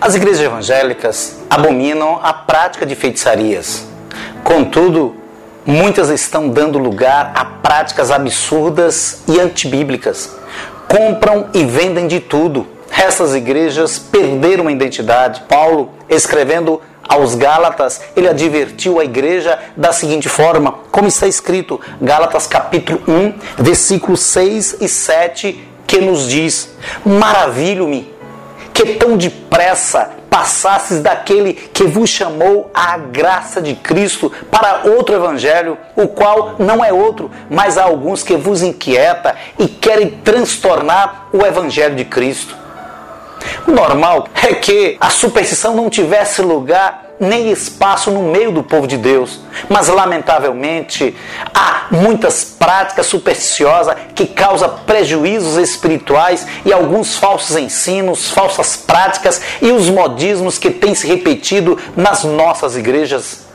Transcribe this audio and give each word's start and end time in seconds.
as 0.00 0.14
igrejas 0.14 0.40
evangélicas 0.40 1.36
abominam 1.50 2.20
a 2.22 2.32
prática 2.32 2.86
de 2.86 2.94
feitiçarias. 2.94 3.86
Contudo, 4.42 5.16
muitas 5.64 6.08
estão 6.08 6.48
dando 6.48 6.78
lugar 6.78 7.32
a 7.34 7.44
práticas 7.44 8.10
absurdas 8.10 9.22
e 9.26 9.40
antibíblicas. 9.40 10.36
Compram 10.88 11.48
e 11.52 11.64
vendem 11.64 12.06
de 12.06 12.20
tudo. 12.20 12.66
Essas 12.90 13.34
igrejas 13.34 13.98
perderam 13.98 14.68
a 14.68 14.72
identidade. 14.72 15.42
Paulo, 15.48 15.90
escrevendo 16.08 16.80
aos 17.08 17.34
Gálatas, 17.34 18.00
ele 18.16 18.28
advertiu 18.28 18.98
a 18.98 19.04
igreja 19.04 19.58
da 19.76 19.92
seguinte 19.92 20.28
forma, 20.28 20.80
como 20.90 21.08
está 21.08 21.26
escrito, 21.26 21.80
Gálatas 22.00 22.46
capítulo 22.46 23.00
1, 23.06 23.34
versículos 23.58 24.20
6 24.20 24.78
e 24.80 24.88
7, 24.88 25.68
que 25.86 26.00
nos 26.00 26.28
diz: 26.28 26.70
Maravilho-me 27.04 28.15
que 28.76 28.96
tão 28.96 29.16
depressa 29.16 30.10
passasses 30.28 31.00
daquele 31.00 31.54
que 31.54 31.84
vos 31.84 32.10
chamou 32.10 32.70
à 32.74 32.98
graça 32.98 33.58
de 33.58 33.74
Cristo 33.74 34.30
para 34.50 34.82
outro 34.84 35.14
evangelho, 35.14 35.78
o 35.96 36.06
qual 36.06 36.56
não 36.58 36.84
é 36.84 36.92
outro, 36.92 37.30
mas 37.48 37.78
há 37.78 37.84
alguns 37.84 38.22
que 38.22 38.36
vos 38.36 38.62
inquieta 38.62 39.34
e 39.58 39.66
querem 39.66 40.10
transtornar 40.10 41.28
o 41.32 41.38
evangelho 41.38 41.96
de 41.96 42.04
Cristo. 42.04 42.54
O 43.66 43.70
normal 43.70 44.28
é 44.34 44.52
que 44.52 44.98
a 45.00 45.08
superstição 45.08 45.74
não 45.74 45.88
tivesse 45.88 46.42
lugar 46.42 47.05
nem 47.18 47.50
espaço 47.50 48.10
no 48.10 48.22
meio 48.22 48.52
do 48.52 48.62
povo 48.62 48.86
de 48.86 48.96
Deus. 48.96 49.40
Mas, 49.68 49.88
lamentavelmente, 49.88 51.16
há 51.54 51.86
muitas 51.90 52.44
práticas 52.44 53.06
supersticiosas 53.06 53.96
que 54.14 54.26
causam 54.26 54.80
prejuízos 54.86 55.56
espirituais 55.56 56.46
e 56.64 56.72
alguns 56.72 57.16
falsos 57.16 57.56
ensinos, 57.56 58.30
falsas 58.30 58.76
práticas 58.76 59.40
e 59.60 59.70
os 59.70 59.88
modismos 59.88 60.58
que 60.58 60.70
têm 60.70 60.94
se 60.94 61.06
repetido 61.06 61.78
nas 61.96 62.24
nossas 62.24 62.76
igrejas. 62.76 63.46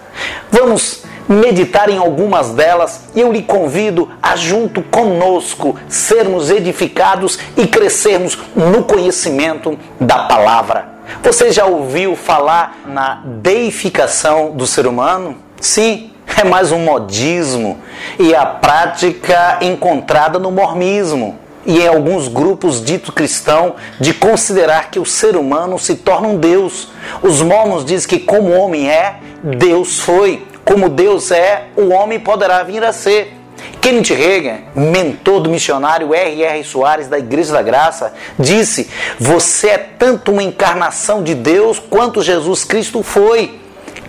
Vamos 0.51 1.00
meditar 1.27 1.89
em 1.89 1.97
algumas 1.97 2.53
delas 2.53 3.01
e 3.15 3.21
eu 3.21 3.31
lhe 3.31 3.41
convido 3.41 4.09
a, 4.21 4.35
junto 4.35 4.81
conosco, 4.81 5.75
sermos 5.87 6.49
edificados 6.49 7.39
e 7.57 7.67
crescermos 7.67 8.37
no 8.55 8.83
conhecimento 8.83 9.77
da 9.99 10.19
palavra. 10.23 10.89
Você 11.23 11.51
já 11.51 11.65
ouviu 11.65 12.15
falar 12.15 12.79
na 12.85 13.21
deificação 13.25 14.51
do 14.51 14.65
ser 14.65 14.87
humano? 14.87 15.37
Sim, 15.59 16.11
é 16.37 16.43
mais 16.43 16.71
um 16.71 16.79
modismo 16.79 17.77
e 18.17 18.33
a 18.33 18.45
prática 18.45 19.57
encontrada 19.61 20.39
no 20.39 20.51
mormismo 20.51 21.37
e 21.65 21.79
em 21.79 21.87
alguns 21.87 22.27
grupos 22.27 22.83
dito 22.83 23.11
cristão 23.11 23.75
de 23.99 24.13
considerar 24.13 24.89
que 24.89 24.99
o 24.99 25.05
ser 25.05 25.35
humano 25.35 25.77
se 25.77 25.95
torna 25.95 26.27
um 26.27 26.37
Deus. 26.37 26.89
Os 27.21 27.41
mormons 27.41 27.85
dizem 27.85 28.07
que 28.07 28.19
como 28.19 28.51
homem 28.51 28.89
é, 28.89 29.15
Deus 29.43 29.99
foi. 29.99 30.47
Como 30.65 30.89
Deus 30.89 31.31
é, 31.31 31.65
o 31.75 31.89
homem 31.89 32.19
poderá 32.19 32.63
vir 32.63 32.83
a 32.83 32.93
ser. 32.93 33.37
Kenneth 33.81 34.13
Reagan, 34.13 34.59
mentor 34.75 35.41
do 35.41 35.49
missionário 35.49 36.13
R.R. 36.13 36.63
Soares 36.63 37.07
da 37.07 37.17
Igreja 37.17 37.53
da 37.53 37.61
Graça, 37.61 38.13
disse: 38.37 38.89
Você 39.19 39.69
é 39.69 39.77
tanto 39.77 40.31
uma 40.31 40.43
encarnação 40.43 41.23
de 41.23 41.33
Deus 41.33 41.79
quanto 41.79 42.21
Jesus 42.21 42.63
Cristo 42.63 43.01
foi. 43.01 43.59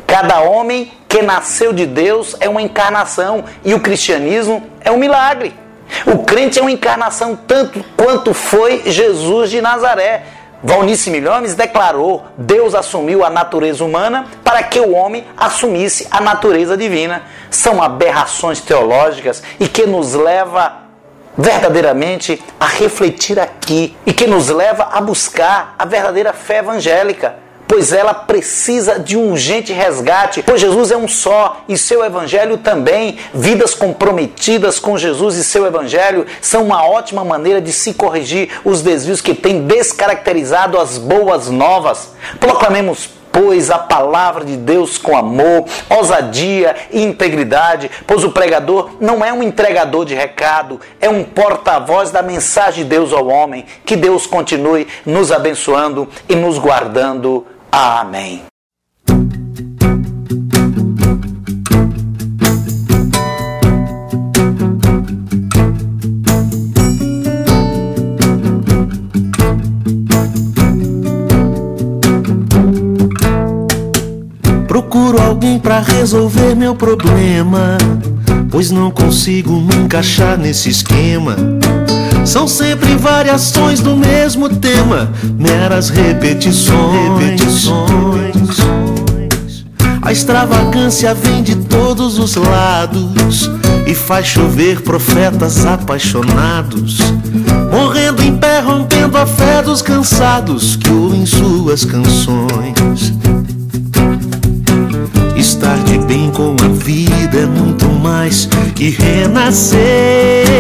Cada 0.06 0.42
homem 0.42 0.92
que 1.08 1.22
nasceu 1.22 1.72
de 1.72 1.86
Deus 1.86 2.36
é 2.38 2.48
uma 2.48 2.60
encarnação 2.60 3.44
e 3.64 3.72
o 3.72 3.80
cristianismo 3.80 4.62
é 4.80 4.90
um 4.90 4.98
milagre. 4.98 5.54
O 6.06 6.18
crente 6.18 6.58
é 6.58 6.62
uma 6.62 6.70
encarnação 6.70 7.36
tanto 7.36 7.84
quanto 7.96 8.34
foi 8.34 8.82
Jesus 8.86 9.50
de 9.50 9.60
Nazaré. 9.60 10.22
Valnice 10.62 11.10
Milhomes 11.10 11.54
declarou: 11.54 12.24
Deus 12.38 12.74
assumiu 12.74 13.24
a 13.24 13.30
natureza 13.30 13.84
humana 13.84 14.26
para 14.44 14.62
que 14.62 14.78
o 14.78 14.92
homem 14.92 15.26
assumisse 15.36 16.06
a 16.10 16.20
natureza 16.20 16.76
divina. 16.76 17.22
São 17.50 17.82
aberrações 17.82 18.60
teológicas 18.60 19.42
e 19.58 19.66
que 19.66 19.86
nos 19.86 20.14
leva 20.14 20.82
verdadeiramente 21.36 22.42
a 22.60 22.66
refletir 22.66 23.40
aqui 23.40 23.96
e 24.06 24.12
que 24.12 24.26
nos 24.26 24.48
leva 24.48 24.90
a 24.92 25.00
buscar 25.00 25.74
a 25.78 25.84
verdadeira 25.84 26.32
fé 26.32 26.58
evangélica 26.58 27.41
pois 27.72 27.90
ela 27.90 28.12
precisa 28.12 28.98
de 28.98 29.16
um 29.16 29.30
urgente 29.30 29.72
resgate, 29.72 30.42
pois 30.42 30.60
Jesus 30.60 30.90
é 30.90 30.96
um 30.96 31.08
só 31.08 31.62
e 31.66 31.78
seu 31.78 32.04
evangelho 32.04 32.58
também. 32.58 33.16
Vidas 33.32 33.72
comprometidas 33.72 34.78
com 34.78 34.98
Jesus 34.98 35.36
e 35.36 35.42
seu 35.42 35.64
evangelho 35.64 36.26
são 36.42 36.64
uma 36.64 36.84
ótima 36.84 37.24
maneira 37.24 37.62
de 37.62 37.72
se 37.72 37.94
corrigir 37.94 38.50
os 38.62 38.82
desvios 38.82 39.22
que 39.22 39.32
têm 39.32 39.62
descaracterizado 39.62 40.78
as 40.78 40.98
boas 40.98 41.48
novas. 41.48 42.12
Proclamemos 42.38 43.08
pois 43.32 43.70
a 43.70 43.78
palavra 43.78 44.44
de 44.44 44.56
Deus 44.56 44.98
com 44.98 45.16
amor, 45.16 45.64
ousadia 45.88 46.76
e 46.92 47.02
integridade, 47.02 47.90
pois 48.06 48.22
o 48.22 48.30
pregador 48.30 48.90
não 49.00 49.24
é 49.24 49.32
um 49.32 49.42
entregador 49.42 50.04
de 50.04 50.14
recado, 50.14 50.78
é 51.00 51.08
um 51.08 51.24
porta-voz 51.24 52.10
da 52.10 52.20
mensagem 52.20 52.84
de 52.84 52.90
Deus 52.90 53.12
ao 53.12 53.26
homem. 53.28 53.64
Que 53.86 53.96
Deus 53.96 54.26
continue 54.26 54.86
nos 55.06 55.32
abençoando 55.32 56.06
e 56.28 56.36
nos 56.36 56.58
guardando. 56.58 57.46
Amém. 57.74 58.42
Procuro 74.68 75.18
alguém 75.22 75.58
para 75.58 75.80
resolver 75.80 76.54
meu 76.54 76.74
problema, 76.74 77.78
pois 78.50 78.70
não 78.70 78.90
consigo 78.90 79.50
me 79.52 79.76
encaixar 79.76 80.36
nesse 80.36 80.68
esquema. 80.68 81.36
São 82.24 82.46
sempre 82.46 82.96
variações 82.96 83.80
do 83.80 83.96
mesmo 83.96 84.48
tema, 84.48 85.10
meras 85.38 85.88
repetições. 85.88 87.20
repetições. 87.20 88.22
A 90.00 90.10
extravagância 90.10 91.14
vem 91.14 91.42
de 91.42 91.56
todos 91.56 92.18
os 92.18 92.34
lados 92.34 93.50
e 93.86 93.94
faz 93.94 94.26
chover 94.26 94.80
profetas 94.80 95.64
apaixonados, 95.64 96.98
morrendo 97.70 98.22
em 98.22 98.36
pé, 98.36 98.60
rompendo 98.60 99.16
a 99.16 99.26
fé 99.26 99.62
dos 99.62 99.80
cansados 99.80 100.76
que 100.76 100.90
ouvem 100.90 101.24
suas 101.24 101.84
canções. 101.84 103.12
Estar 105.36 105.78
de 105.84 105.98
bem 105.98 106.30
com 106.30 106.56
a 106.62 106.68
vida 106.68 107.38
é 107.38 107.46
muito 107.46 107.86
mais 107.88 108.48
que 108.74 108.90
renascer. 108.90 110.51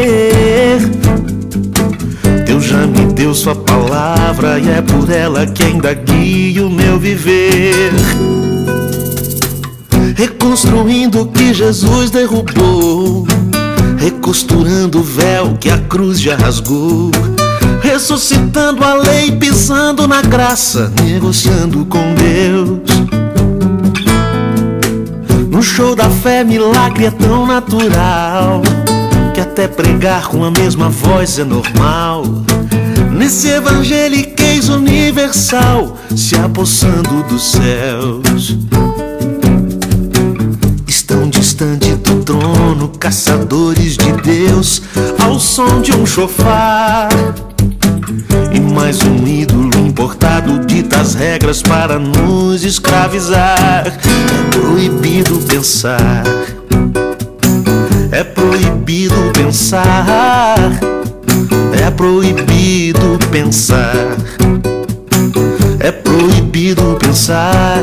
Sua 3.34 3.54
palavra 3.54 4.58
e 4.58 4.68
é 4.70 4.82
por 4.82 5.10
ela 5.10 5.46
que 5.46 5.64
ainda 5.64 5.94
guio 5.94 6.66
o 6.68 6.70
meu 6.70 6.98
viver. 6.98 7.90
Reconstruindo 10.14 11.22
o 11.22 11.26
que 11.26 11.52
Jesus 11.52 12.10
derrubou, 12.10 13.26
recosturando 13.98 15.00
o 15.00 15.02
véu 15.02 15.56
que 15.58 15.70
a 15.70 15.78
cruz 15.78 16.20
já 16.20 16.36
rasgou 16.36 17.10
ressuscitando 17.82 18.84
a 18.84 18.94
lei, 18.94 19.32
pisando 19.32 20.06
na 20.06 20.22
graça, 20.22 20.92
negociando 21.02 21.84
com 21.86 22.14
Deus. 22.14 22.80
No 25.50 25.62
show 25.62 25.94
da 25.94 26.08
fé, 26.08 26.44
milagre 26.44 27.06
é 27.06 27.10
tão 27.10 27.46
natural 27.46 28.62
que 29.34 29.40
até 29.40 29.66
pregar 29.66 30.28
com 30.28 30.44
a 30.44 30.50
mesma 30.50 30.88
voz 30.88 31.38
é 31.38 31.44
normal. 31.44 32.24
Nesse 33.22 33.50
evangeliquez 33.50 34.68
universal, 34.68 35.96
se 36.16 36.34
apossando 36.34 37.22
dos 37.28 37.52
céus. 37.52 38.58
Estão 40.88 41.30
distante 41.30 41.94
do 41.94 42.24
trono, 42.24 42.88
caçadores 42.98 43.96
de 43.96 44.10
Deus, 44.22 44.82
ao 45.24 45.38
som 45.38 45.80
de 45.80 45.92
um 45.92 46.04
chofar 46.04 47.10
e 48.52 48.58
mais 48.58 49.00
um 49.02 49.24
ídolo 49.24 49.86
importado 49.86 50.58
dita 50.66 51.00
as 51.00 51.14
regras 51.14 51.62
para 51.62 52.00
nos 52.00 52.64
escravizar. 52.64 53.86
É 53.86 54.50
proibido 54.50 55.38
pensar, 55.46 56.24
é 58.10 58.24
proibido 58.24 59.14
pensar, 59.32 60.56
é 61.86 61.88
proibido 61.92 63.11
pensar, 63.32 63.94
é 65.80 65.90
proibido 65.90 66.98
pensar. 67.00 67.82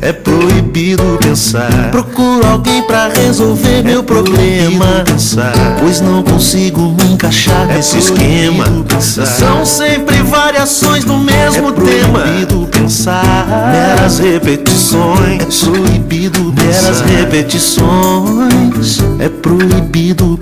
É 0.00 0.12
proibido 0.12 1.02
pensar. 1.20 1.90
Procuro 1.90 2.46
alguém 2.46 2.80
para 2.82 3.08
resolver 3.08 3.80
é 3.80 3.82
meu 3.82 4.04
problema. 4.04 5.02
Pensar, 5.04 5.52
pois 5.80 6.00
não 6.00 6.22
consigo 6.22 6.80
me 6.80 7.14
encaixar 7.14 7.68
é 7.68 7.74
nesse 7.74 7.98
esquema. 7.98 8.64
Pensar. 8.86 9.26
São 9.26 9.66
sempre 9.66 10.22
variações 10.22 11.04
do 11.04 11.18
mesmo 11.18 11.70
é 11.70 11.72
tema. 11.72 12.20
É 12.20 12.22
proibido 12.22 12.68
pensar. 12.70 13.46
Meras 13.72 14.20
repetições. 14.20 15.42
É 15.42 15.66
proibido 15.66 16.54
meras 16.54 17.00
repetições. 17.00 18.98
É 19.18 19.28
proibido 19.28 20.38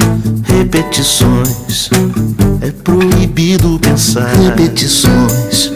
repetições. 0.47 1.89
É 2.65 2.71
proibido 2.71 3.79
pensar. 3.79 4.35
Repetições. 4.37 5.71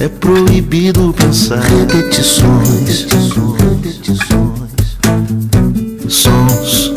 É 0.00 0.08
proibido 0.08 1.12
pensar 1.12 1.60
repetições, 1.60 3.06
repetições, 3.60 4.96
sons, 6.08 6.94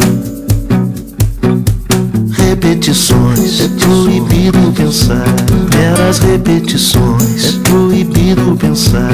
repetições. 2.32 3.60
É 3.60 3.68
proibido 3.68 4.72
pensar 4.72 5.26
meras 5.76 6.20
repetições. 6.20 7.56
É 7.56 7.70
proibido 7.70 8.56
pensar 8.56 9.12